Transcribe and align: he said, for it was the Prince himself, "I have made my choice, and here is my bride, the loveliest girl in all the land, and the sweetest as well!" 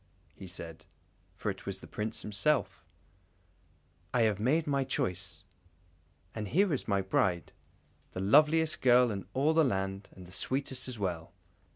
he 0.33 0.47
said, 0.47 0.87
for 1.35 1.51
it 1.51 1.67
was 1.67 1.79
the 1.79 1.85
Prince 1.85 2.23
himself, 2.23 2.83
"I 4.15 4.23
have 4.23 4.39
made 4.39 4.65
my 4.65 4.83
choice, 4.83 5.43
and 6.33 6.47
here 6.47 6.73
is 6.73 6.87
my 6.87 7.01
bride, 7.03 7.51
the 8.13 8.19
loveliest 8.19 8.81
girl 8.81 9.11
in 9.11 9.27
all 9.35 9.53
the 9.53 9.63
land, 9.63 10.07
and 10.15 10.25
the 10.25 10.31
sweetest 10.31 10.87
as 10.87 10.97
well!" 10.97 11.33